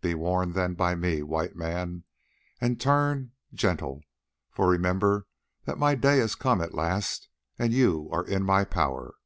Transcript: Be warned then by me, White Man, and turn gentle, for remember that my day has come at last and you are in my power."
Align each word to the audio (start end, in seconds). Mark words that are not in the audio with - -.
Be 0.00 0.14
warned 0.14 0.54
then 0.54 0.74
by 0.74 0.94
me, 0.94 1.24
White 1.24 1.56
Man, 1.56 2.04
and 2.60 2.80
turn 2.80 3.32
gentle, 3.52 4.02
for 4.52 4.68
remember 4.68 5.26
that 5.64 5.76
my 5.76 5.96
day 5.96 6.18
has 6.18 6.36
come 6.36 6.60
at 6.60 6.72
last 6.72 7.28
and 7.58 7.72
you 7.72 8.08
are 8.12 8.24
in 8.24 8.44
my 8.44 8.62
power." 8.62 9.16